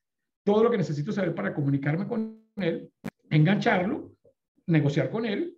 todo 0.43 0.63
lo 0.63 0.71
que 0.71 0.77
necesito 0.79 1.11
saber 1.11 1.35
para 1.35 1.53
comunicarme 1.53 2.07
con 2.07 2.49
él, 2.55 2.91
engancharlo, 3.29 4.15
negociar 4.65 5.11
con 5.11 5.27
él, 5.27 5.55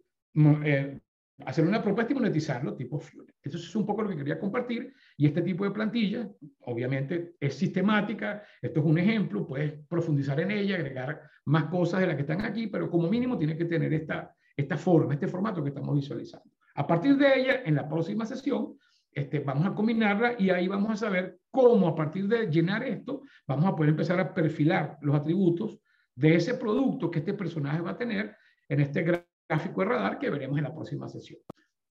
eh, 0.66 1.00
hacer 1.46 1.66
una 1.66 1.82
propuesta 1.82 2.12
y 2.12 2.16
monetizarlo 2.16 2.76
tipo 2.76 3.00
Fury. 3.00 3.32
Eso 3.42 3.58
es 3.60 3.74
un 3.78 3.86
poco 3.86 4.04
lo 4.04 4.10
que 4.10 4.18
quería 4.18 4.38
compartir 4.38 4.94
y 5.16 5.26
este 5.26 5.42
tipo 5.42 5.64
de 5.64 5.72
plantilla, 5.72 6.30
obviamente, 6.66 7.36
es 7.40 7.54
sistemática, 7.54 8.44
esto 8.62 8.82
es 8.82 8.86
un 8.86 8.98
ejemplo, 8.98 9.48
puedes 9.48 9.72
profundizar 9.88 10.38
en 10.42 10.52
ella, 10.52 10.76
agregar 10.76 11.22
más 11.46 11.70
cosas 11.70 12.02
de 12.02 12.08
las 12.08 12.16
que 12.18 12.24
están 12.24 12.42
aquí, 12.42 12.68
pero 12.68 12.90
como 12.90 13.10
mínimo 13.10 13.38
tiene 13.38 13.56
que 13.56 13.64
tener 13.64 13.94
esta, 13.94 14.36
esta 14.62 14.78
forma, 14.78 15.14
este 15.14 15.28
formato 15.28 15.62
que 15.62 15.70
estamos 15.70 15.96
visualizando. 15.96 16.50
A 16.76 16.88
partir 16.88 17.18
de 17.18 17.40
ella, 17.40 17.62
en 17.66 17.76
la 17.76 17.88
próxima 17.88 18.26
sesión, 18.26 18.78
este, 19.12 19.40
vamos 19.40 19.66
a 19.66 19.76
combinarla 19.76 20.36
y 20.40 20.50
ahí 20.50 20.68
vamos 20.68 20.92
a 20.92 20.96
saber 20.96 21.40
cómo 21.50 21.88
a 21.88 21.96
partir 21.96 22.28
de 22.28 22.48
llenar 22.48 22.84
esto, 22.84 23.24
vamos 23.46 23.66
a 23.66 23.76
poder 23.76 23.90
empezar 23.90 24.20
a 24.20 24.34
perfilar 24.34 24.98
los 25.02 25.16
atributos 25.16 25.80
de 26.16 26.36
ese 26.36 26.54
producto 26.54 27.12
que 27.12 27.20
este 27.20 27.34
personaje 27.34 27.82
va 27.82 27.92
a 27.92 27.98
tener 27.98 28.36
en 28.70 28.80
este 28.80 29.26
gráfico 29.50 29.82
de 29.82 29.88
radar 29.88 30.18
que 30.18 30.30
veremos 30.30 30.58
en 30.58 30.64
la 30.64 30.74
próxima 30.74 31.10
sesión. 31.10 31.42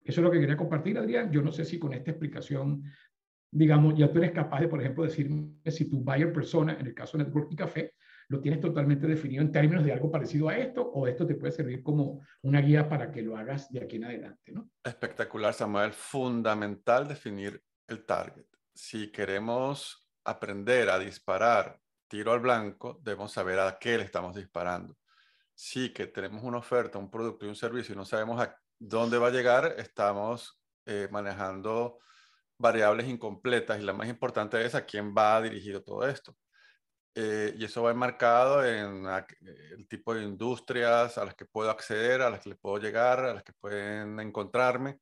Eso 0.02 0.20
es 0.20 0.24
lo 0.24 0.30
que 0.30 0.40
quería 0.40 0.56
compartir, 0.56 0.96
Adrián. 0.96 1.30
Yo 1.30 1.42
no 1.42 1.52
sé 1.52 1.64
si 1.64 1.78
con 1.78 1.92
esta 1.92 2.10
explicación, 2.10 2.82
digamos, 3.50 3.98
ya 3.98 4.10
tú 4.10 4.18
eres 4.18 4.32
capaz 4.32 4.60
de, 4.60 4.68
por 4.68 4.80
ejemplo, 4.80 5.04
decirme 5.04 5.52
si 5.66 5.90
tu 5.90 6.00
buyer 6.00 6.32
persona, 6.32 6.76
en 6.78 6.86
el 6.86 6.94
caso 6.94 7.18
de 7.18 7.24
Networking 7.24 7.56
Café, 7.56 7.94
lo 8.30 8.40
tienes 8.40 8.60
totalmente 8.60 9.08
definido 9.08 9.42
en 9.42 9.50
términos 9.50 9.84
de 9.84 9.92
algo 9.92 10.08
parecido 10.08 10.48
a 10.48 10.56
esto 10.56 10.82
o 10.82 11.08
esto 11.08 11.26
te 11.26 11.34
puede 11.34 11.50
servir 11.50 11.82
como 11.82 12.24
una 12.42 12.60
guía 12.60 12.88
para 12.88 13.10
que 13.10 13.22
lo 13.22 13.36
hagas 13.36 13.72
de 13.72 13.82
aquí 13.82 13.96
en 13.96 14.04
adelante, 14.04 14.52
¿no? 14.52 14.70
Espectacular, 14.84 15.52
Samuel. 15.52 15.92
Fundamental 15.92 17.08
definir 17.08 17.60
el 17.88 18.06
target. 18.06 18.46
Si 18.72 19.10
queremos 19.10 20.08
aprender 20.22 20.90
a 20.90 21.00
disparar 21.00 21.80
tiro 22.06 22.32
al 22.32 22.38
blanco, 22.38 23.00
debemos 23.02 23.32
saber 23.32 23.58
a 23.58 23.76
qué 23.80 23.98
le 23.98 24.04
estamos 24.04 24.36
disparando. 24.36 24.96
Si 25.52 25.92
que 25.92 26.06
tenemos 26.06 26.44
una 26.44 26.58
oferta, 26.58 26.98
un 26.98 27.10
producto 27.10 27.46
y 27.46 27.48
un 27.48 27.56
servicio 27.56 27.94
y 27.94 27.98
no 27.98 28.04
sabemos 28.04 28.40
a 28.40 28.56
dónde 28.78 29.18
va 29.18 29.26
a 29.26 29.32
llegar, 29.32 29.74
estamos 29.76 30.62
eh, 30.86 31.08
manejando 31.10 31.98
variables 32.56 33.08
incompletas 33.08 33.80
y 33.80 33.82
la 33.82 33.92
más 33.92 34.08
importante 34.08 34.64
es 34.64 34.76
a 34.76 34.86
quién 34.86 35.12
va 35.16 35.42
dirigido 35.42 35.82
todo 35.82 36.06
esto. 36.06 36.36
Eh, 37.14 37.54
y 37.58 37.64
eso 37.64 37.82
va 37.82 37.90
enmarcado 37.90 38.64
en 38.64 39.04
el 39.06 39.88
tipo 39.88 40.14
de 40.14 40.22
industrias 40.22 41.18
a 41.18 41.24
las 41.24 41.34
que 41.34 41.44
puedo 41.44 41.70
acceder, 41.70 42.22
a 42.22 42.30
las 42.30 42.40
que 42.40 42.50
le 42.50 42.56
puedo 42.56 42.78
llegar, 42.78 43.20
a 43.20 43.34
las 43.34 43.42
que 43.42 43.52
pueden 43.52 44.20
encontrarme, 44.20 45.00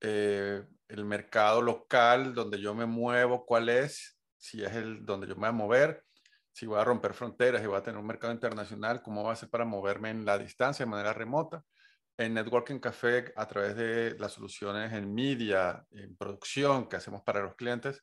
eh, 0.00 0.62
el 0.86 1.04
mercado 1.04 1.60
local 1.60 2.34
donde 2.34 2.60
yo 2.60 2.74
me 2.74 2.86
muevo, 2.86 3.44
cuál 3.44 3.68
es, 3.68 4.18
si 4.36 4.64
es 4.64 4.72
el 4.74 5.04
donde 5.04 5.26
yo 5.26 5.34
me 5.34 5.40
voy 5.40 5.48
a 5.48 5.52
mover, 5.52 6.04
si 6.52 6.66
voy 6.66 6.80
a 6.80 6.84
romper 6.84 7.12
fronteras 7.14 7.62
y 7.62 7.66
voy 7.66 7.76
a 7.76 7.82
tener 7.82 7.98
un 7.98 8.06
mercado 8.06 8.32
internacional, 8.32 9.02
cómo 9.02 9.24
va 9.24 9.32
a 9.32 9.36
ser 9.36 9.50
para 9.50 9.64
moverme 9.64 10.10
en 10.10 10.24
la 10.24 10.38
distancia 10.38 10.84
de 10.84 10.90
manera 10.90 11.12
remota. 11.12 11.64
En 12.16 12.34
Networking 12.34 12.80
Café, 12.80 13.32
a 13.36 13.46
través 13.46 13.76
de 13.76 14.16
las 14.18 14.32
soluciones 14.32 14.92
en 14.92 15.12
media, 15.14 15.86
en 15.92 16.16
producción 16.16 16.88
que 16.88 16.96
hacemos 16.96 17.22
para 17.22 17.42
los 17.42 17.54
clientes, 17.54 18.02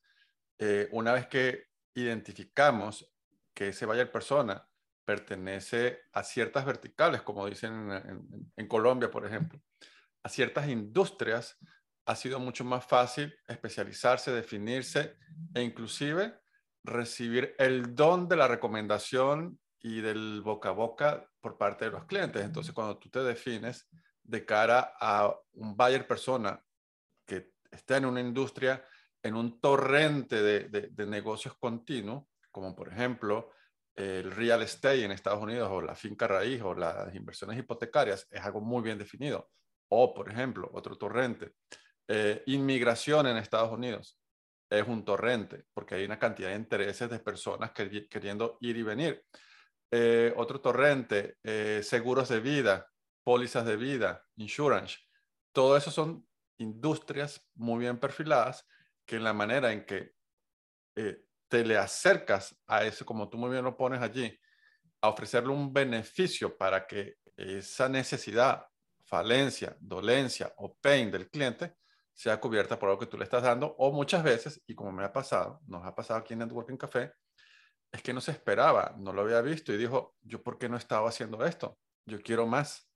eh, 0.57 0.87
una 0.91 1.13
vez 1.13 1.27
que 1.27 1.65
identificamos 1.95 3.13
que 3.55 3.69
ese 3.69 3.87
buyer 3.87 4.11
persona 4.11 4.67
pertenece 5.03 6.01
a 6.13 6.21
ciertas 6.23 6.65
verticales, 6.65 7.23
como 7.23 7.47
dicen 7.47 7.91
en, 7.91 8.51
en, 8.55 8.67
Colombia, 8.67 9.09
por 9.09 9.25
ejemplo, 9.25 9.59
a 10.23 10.29
ciertas 10.29 10.67
industrias, 10.67 11.57
ha 12.05 12.15
sido 12.15 12.39
mucho 12.39 12.63
más 12.63 12.85
fácil 12.85 13.35
especializarse, 13.47 14.31
definirse 14.31 15.17
e 15.55 15.61
inclusive 15.61 16.39
recibir 16.83 17.55
el 17.57 17.95
don 17.95 18.27
de 18.27 18.35
la 18.35 18.47
recomendación 18.47 19.59
y 19.79 20.01
del 20.01 20.41
boca 20.41 20.69
a 20.69 20.73
boca 20.73 21.29
por 21.41 21.57
parte 21.57 21.85
de 21.85 21.91
los 21.91 22.05
clientes. 22.05 22.43
Entonces, 22.43 22.73
cuando 22.73 22.97
tú 22.97 23.09
te 23.09 23.23
defines 23.23 23.87
de 24.23 24.45
cara 24.45 24.93
a 24.99 25.33
un 25.53 25.75
buyer 25.77 26.07
persona 26.07 26.63
que 27.25 27.53
está 27.71 27.97
en 27.97 28.05
una 28.05 28.19
industria, 28.19 28.83
en 29.21 29.35
un 29.35 29.59
torrente 29.59 30.41
de, 30.41 31.05
negocios 31.05 31.55
continuos, 31.55 32.25
como 32.55 32.73
por 32.73 32.87
ejemplo 32.87 33.51
el 33.93 34.31
real 34.31 34.61
estate 34.61 35.03
en 35.03 35.11
Estados 35.11 35.43
Unidos 35.43 35.69
o 35.69 35.81
la 35.81 35.93
finca 35.93 36.25
raíz 36.25 36.61
o 36.61 36.73
las 36.73 37.13
inversiones 37.13 37.59
hipotecarias, 37.59 38.29
es 38.31 38.41
algo 38.41 38.61
muy 38.61 38.81
bien 38.81 38.97
definido. 38.97 39.49
O, 39.89 40.13
por 40.13 40.31
ejemplo, 40.31 40.69
otro 40.73 40.97
torrente, 40.97 41.51
eh, 42.07 42.43
inmigración 42.45 43.27
en 43.27 43.35
Estados 43.35 43.73
Unidos 43.73 44.21
es 44.69 44.87
un 44.87 45.03
torrente, 45.03 45.65
porque 45.73 45.95
hay 45.95 46.05
una 46.05 46.17
cantidad 46.17 46.47
de 46.47 46.55
intereses 46.55 47.09
de 47.09 47.19
personas 47.19 47.71
que, 47.71 48.07
queriendo 48.07 48.57
ir 48.61 48.77
y 48.77 48.83
venir. 48.83 49.25
Eh, 49.91 50.33
otro 50.37 50.61
torrente, 50.61 51.35
eh, 51.43 51.81
seguros 51.83 52.29
de 52.29 52.39
vida, 52.39 52.89
pólizas 53.21 53.65
de 53.65 53.75
vida, 53.75 54.23
insurance, 54.37 54.99
todo 55.51 55.75
eso 55.75 55.91
son 55.91 56.25
industrias 56.57 57.45
muy 57.55 57.79
bien 57.79 57.99
perfiladas 57.99 58.65
que 59.05 59.17
en 59.17 59.25
la 59.25 59.33
manera 59.33 59.73
en 59.73 59.85
que 59.85 60.13
eh, 60.95 61.25
te 61.55 61.63
le 61.63 61.77
acercas 61.77 62.53
a 62.67 62.83
eso, 62.83 63.05
como 63.05 63.29
tú 63.29 63.37
muy 63.37 63.49
bien 63.49 63.63
lo 63.63 63.77
pones 63.77 64.01
allí, 64.01 64.37
a 64.99 65.07
ofrecerle 65.07 65.53
un 65.53 65.71
beneficio 65.71 66.57
para 66.57 66.85
que 66.85 67.15
esa 67.37 67.87
necesidad, 67.87 68.67
falencia, 69.05 69.77
dolencia 69.79 70.53
o 70.57 70.75
pain 70.75 71.09
del 71.09 71.29
cliente 71.29 71.75
sea 72.13 72.41
cubierta 72.41 72.77
por 72.77 72.89
algo 72.89 72.99
que 72.99 73.05
tú 73.05 73.17
le 73.17 73.23
estás 73.23 73.43
dando, 73.43 73.73
o 73.77 73.93
muchas 73.93 74.21
veces, 74.21 74.61
y 74.67 74.75
como 74.75 74.91
me 74.91 75.05
ha 75.05 75.13
pasado, 75.13 75.61
nos 75.65 75.85
ha 75.85 75.95
pasado 75.95 76.19
aquí 76.19 76.33
en 76.33 76.39
Networking 76.39 76.75
Café, 76.75 77.13
es 77.89 78.01
que 78.01 78.13
no 78.13 78.19
se 78.19 78.31
esperaba, 78.31 78.93
no 78.97 79.13
lo 79.13 79.21
había 79.21 79.39
visto 79.39 79.71
y 79.71 79.77
dijo, 79.77 80.15
yo 80.21 80.43
por 80.43 80.57
qué 80.57 80.67
no 80.67 80.75
estaba 80.75 81.07
haciendo 81.07 81.45
esto, 81.45 81.77
yo 82.05 82.21
quiero 82.21 82.45
más. 82.47 82.89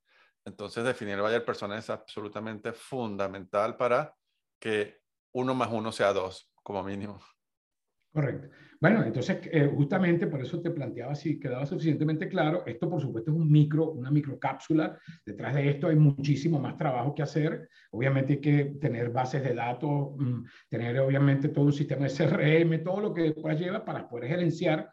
Entonces, 0.44 0.84
definir 0.84 1.14
el 1.14 1.22
buyer 1.22 1.44
persona 1.46 1.78
es 1.78 1.88
absolutamente 1.88 2.74
fundamental 2.74 3.78
para 3.78 4.14
que 4.58 5.00
uno 5.32 5.54
más 5.54 5.70
uno 5.70 5.92
sea 5.92 6.12
dos, 6.12 6.52
como 6.62 6.82
mínimo. 6.82 7.22
Correcto. 8.12 8.48
Bueno, 8.80 9.04
entonces, 9.04 9.38
eh, 9.52 9.70
justamente 9.72 10.26
por 10.26 10.40
eso 10.42 10.60
te 10.60 10.70
planteaba 10.72 11.14
si 11.14 11.38
quedaba 11.38 11.64
suficientemente 11.64 12.28
claro. 12.28 12.64
Esto, 12.66 12.90
por 12.90 13.00
supuesto, 13.00 13.30
es 13.30 13.36
un 13.36 13.48
micro, 13.50 13.92
una 13.92 14.10
microcápsula. 14.10 14.98
Detrás 15.24 15.54
de 15.54 15.68
esto 15.68 15.86
hay 15.88 15.96
muchísimo 15.96 16.58
más 16.58 16.76
trabajo 16.76 17.14
que 17.14 17.22
hacer. 17.22 17.68
Obviamente 17.92 18.32
hay 18.34 18.40
que 18.40 18.64
tener 18.80 19.10
bases 19.10 19.44
de 19.44 19.54
datos, 19.54 20.14
mm, 20.18 20.42
tener 20.68 20.98
obviamente 20.98 21.48
todo 21.50 21.66
un 21.66 21.72
sistema 21.72 22.04
de 22.04 22.10
CRM, 22.10 22.78
todo 22.82 23.00
lo 23.00 23.14
que 23.14 23.22
después 23.22 23.58
lleva 23.60 23.84
para 23.84 24.08
poder 24.08 24.28
gerenciar 24.28 24.90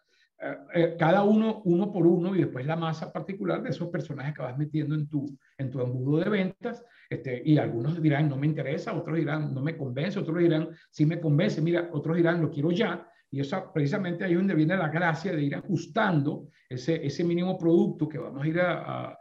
cada 1.00 1.24
uno 1.24 1.62
uno 1.66 1.92
por 1.92 2.06
uno 2.06 2.36
y 2.36 2.40
después 2.40 2.66
la 2.66 2.76
masa 2.76 3.12
particular 3.12 3.64
de 3.64 3.70
esos 3.70 3.90
personajes 3.90 4.36
que 4.36 4.44
vas 4.44 4.58
metiendo 4.58 4.94
en 4.94 5.08
tu, 5.08 5.26
en 5.58 5.72
tu 5.72 5.82
embudo 5.82 6.20
de 6.20 6.30
ventas. 6.30 6.84
Este, 7.10 7.42
y 7.44 7.58
algunos 7.58 8.02
dirán, 8.02 8.30
no 8.30 8.38
me 8.38 8.48
interesa, 8.48 8.94
otros 8.94 9.18
dirán, 9.18 9.54
no 9.54 9.62
me 9.62 9.76
convence, 9.76 10.20
otros 10.20 10.38
dirán, 10.38 10.70
sí 10.92 11.06
me 11.06 11.20
convence, 11.20 11.62
mira, 11.62 11.90
otros 11.92 12.18
dirán, 12.18 12.42
lo 12.42 12.52
quiero 12.52 12.72
ya. 12.72 13.10
Y 13.30 13.42
eso 13.42 13.72
precisamente 13.74 14.24
ahí 14.24 14.34
es 14.34 14.38
donde 14.38 14.56
viene 14.56 14.78
la 14.78 14.90
gracia 14.90 15.34
de 15.34 15.44
ir 15.44 15.56
ajustando 15.56 16.50
ese, 16.70 17.06
ese 17.06 17.24
mínimo 17.24 17.58
producto 17.58 18.08
que 18.08 18.18
vamos 18.18 18.44
a 18.44 18.48
ir 18.48 18.60
a, 18.60 19.18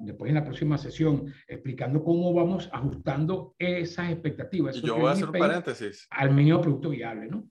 después 0.00 0.30
en 0.30 0.36
la 0.36 0.44
próxima 0.44 0.78
sesión, 0.78 1.32
explicando 1.46 2.02
cómo 2.02 2.32
vamos 2.34 2.68
ajustando 2.72 3.54
esas 3.58 4.10
expectativas. 4.10 4.76
Yo 4.76 4.96
voy 4.96 5.08
a 5.08 5.12
hacer 5.12 5.26
un 5.26 5.38
paréntesis. 5.38 6.06
Al 6.10 6.34
mínimo 6.34 6.60
producto 6.60 6.90
viable, 6.90 7.28
¿no? 7.28 7.48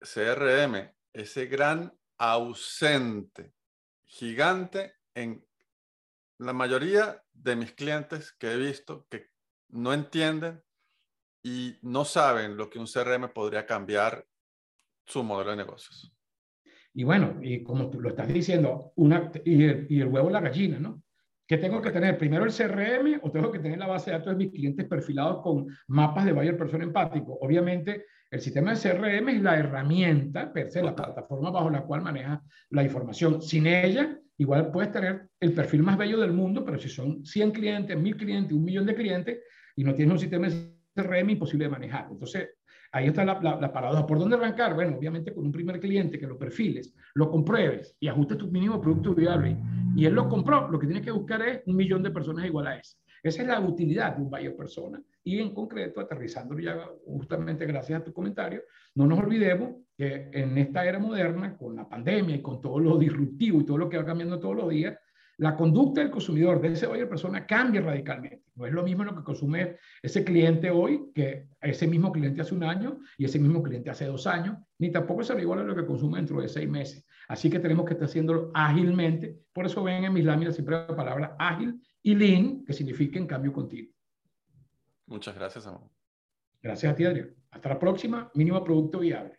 CRM, 0.00 0.90
ese 1.12 1.46
gran 1.46 1.92
ausente, 2.18 3.54
gigante 4.04 4.94
en 5.14 5.44
la 6.38 6.52
mayoría 6.52 7.22
de 7.32 7.56
mis 7.56 7.72
clientes 7.72 8.32
que 8.32 8.52
he 8.52 8.56
visto 8.56 9.06
que 9.08 9.30
no 9.68 9.92
entienden 9.92 10.62
y 11.42 11.76
no 11.82 12.04
saben 12.04 12.56
lo 12.56 12.68
que 12.68 12.78
un 12.78 12.86
CRM 12.86 13.32
podría 13.32 13.66
cambiar 13.66 14.26
su 15.06 15.22
modelo 15.22 15.50
de 15.52 15.56
negocios. 15.56 16.12
Y 16.94 17.04
bueno, 17.04 17.38
y 17.42 17.62
como 17.62 17.90
tú 17.90 18.00
lo 18.00 18.10
estás 18.10 18.28
diciendo, 18.28 18.92
una, 18.96 19.30
y, 19.44 19.64
el, 19.64 19.86
y 19.88 20.00
el 20.00 20.08
huevo 20.08 20.30
la 20.30 20.40
gallina, 20.40 20.78
¿no? 20.78 21.02
¿Qué 21.48 21.56
tengo 21.56 21.80
que 21.80 21.90
tener? 21.90 22.18
¿Primero 22.18 22.44
el 22.44 22.52
CRM 22.52 23.20
o 23.22 23.30
tengo 23.30 23.50
que 23.50 23.58
tener 23.58 23.78
la 23.78 23.86
base 23.86 24.10
de 24.10 24.18
datos 24.18 24.34
de 24.34 24.44
mis 24.44 24.52
clientes 24.52 24.86
perfilados 24.86 25.42
con 25.42 25.66
mapas 25.86 26.26
de 26.26 26.32
buyer 26.32 26.58
persona 26.58 26.84
empático? 26.84 27.38
Obviamente, 27.40 28.04
el 28.30 28.42
sistema 28.42 28.74
de 28.74 28.78
CRM 28.78 29.30
es 29.30 29.40
la 29.40 29.58
herramienta, 29.58 30.52
per 30.52 30.70
se, 30.70 30.82
la 30.82 30.94
plataforma 30.94 31.50
bajo 31.50 31.70
la 31.70 31.84
cual 31.84 32.02
maneja 32.02 32.42
la 32.68 32.82
información. 32.82 33.40
Sin 33.40 33.66
ella, 33.66 34.20
igual 34.36 34.70
puedes 34.70 34.92
tener 34.92 35.30
el 35.40 35.54
perfil 35.54 35.82
más 35.82 35.96
bello 35.96 36.20
del 36.20 36.34
mundo, 36.34 36.66
pero 36.66 36.78
si 36.78 36.90
son 36.90 37.24
100 37.24 37.50
clientes, 37.52 37.98
1000 37.98 38.16
clientes, 38.18 38.52
un 38.52 38.64
millón 38.64 38.84
de 38.84 38.94
clientes 38.94 39.38
y 39.74 39.84
no 39.84 39.94
tienes 39.94 40.12
un 40.12 40.18
sistema 40.18 40.48
de 40.48 40.74
CRM, 40.94 41.30
imposible 41.30 41.64
de 41.64 41.70
manejar. 41.70 42.08
Entonces, 42.10 42.57
ahí 42.92 43.06
está 43.06 43.24
la, 43.24 43.40
la, 43.40 43.72
paradoja. 43.72 44.06
¿Por 44.06 44.18
dónde 44.18 44.36
arrancar? 44.36 44.74
Bueno, 44.74 44.96
obviamente 44.96 45.34
con 45.34 45.46
un 45.46 45.52
primer 45.52 45.80
cliente 45.80 46.18
que 46.18 46.26
lo 46.26 46.38
perfiles, 46.38 46.94
lo 47.14 47.30
compruebes 47.30 47.96
y 48.00 48.08
ajustes 48.08 48.38
tu 48.38 48.48
mínimo 48.48 48.80
producto 48.80 49.14
viable. 49.14 49.56
Y 49.96 50.04
él 50.04 50.14
lo 50.14 50.28
compró. 50.28 50.68
Lo 50.68 50.78
que 50.78 50.86
tienes 50.86 51.04
que 51.04 51.10
buscar 51.10 51.42
es 51.42 51.62
un 51.66 51.76
millón 51.76 52.02
de 52.02 52.10
personas 52.10 52.44
igual 52.46 52.66
a 52.66 52.76
ese. 52.76 52.96
Esa 53.22 53.42
es 53.42 53.48
la 53.48 53.60
utilidad 53.60 54.16
de 54.16 54.22
un 54.22 54.30
buyer 54.30 54.56
persona. 54.56 55.02
Y 55.24 55.40
en 55.40 55.52
concreto, 55.52 56.00
aterrizándolo 56.00 56.60
ya 56.60 56.88
justamente 57.04 57.66
gracias 57.66 58.00
a 58.00 58.04
tu 58.04 58.12
comentario, 58.12 58.62
no 58.94 59.06
nos 59.06 59.18
olvidemos 59.18 59.76
que 59.96 60.30
en 60.32 60.56
esta 60.56 60.86
era 60.86 60.98
moderna, 60.98 61.56
con 61.56 61.74
la 61.74 61.88
pandemia 61.88 62.36
y 62.36 62.42
con 62.42 62.60
todo 62.60 62.78
lo 62.78 62.96
disruptivo 62.96 63.60
y 63.60 63.64
todo 63.64 63.78
lo 63.78 63.88
que 63.88 63.98
va 63.98 64.04
cambiando 64.04 64.38
todos 64.38 64.56
los 64.56 64.68
días, 64.70 64.96
la 65.38 65.56
conducta 65.56 66.00
del 66.00 66.10
consumidor 66.10 66.60
de 66.60 66.72
ese 66.72 66.86
buyer 66.86 67.08
persona 67.08 67.46
cambia 67.46 67.80
radicalmente. 67.80 68.42
No 68.56 68.66
es 68.66 68.72
lo 68.72 68.82
mismo 68.82 69.04
lo 69.04 69.14
que 69.14 69.22
consume 69.22 69.76
ese 70.02 70.24
cliente 70.24 70.68
hoy 70.70 71.12
que 71.14 71.48
ese 71.60 71.86
mismo 71.86 72.10
cliente 72.10 72.40
hace 72.40 72.54
un 72.54 72.64
año 72.64 72.98
y 73.16 73.24
ese 73.24 73.38
mismo 73.38 73.62
cliente 73.62 73.88
hace 73.88 74.06
dos 74.06 74.26
años, 74.26 74.56
ni 74.78 74.90
tampoco 74.90 75.22
será 75.22 75.40
igual 75.40 75.60
a 75.60 75.62
lo 75.62 75.76
que 75.76 75.86
consume 75.86 76.18
dentro 76.18 76.40
de 76.40 76.48
seis 76.48 76.68
meses. 76.68 77.06
Así 77.28 77.48
que 77.48 77.60
tenemos 77.60 77.86
que 77.86 77.92
estar 77.92 78.08
haciéndolo 78.08 78.50
ágilmente. 78.52 79.38
Por 79.52 79.66
eso 79.66 79.82
ven 79.84 80.04
en 80.04 80.12
mis 80.12 80.24
láminas 80.24 80.54
siempre 80.54 80.74
la 80.74 80.96
palabra 80.96 81.36
ágil 81.38 81.80
y 82.02 82.16
lean, 82.16 82.64
que 82.64 82.72
significa 82.72 83.18
en 83.18 83.26
cambio 83.26 83.52
continuo. 83.52 83.92
Muchas 85.06 85.36
gracias, 85.36 85.66
amor. 85.66 85.88
Gracias 86.60 86.92
a 86.92 86.96
ti, 86.96 87.04
Adrián. 87.04 87.32
Hasta 87.52 87.68
la 87.68 87.78
próxima. 87.78 88.30
Mínimo 88.34 88.62
producto 88.64 88.98
viable. 88.98 89.38